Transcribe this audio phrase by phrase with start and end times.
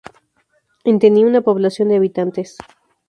[0.83, 2.57] En tenía una población de habitantes.